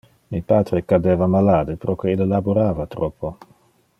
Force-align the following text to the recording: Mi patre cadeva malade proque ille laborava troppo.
Mi 0.35 0.39
patre 0.51 0.79
cadeva 0.93 1.27
malade 1.35 1.75
proque 1.85 2.09
ille 2.15 2.25
laborava 2.33 2.87
troppo. 2.97 3.35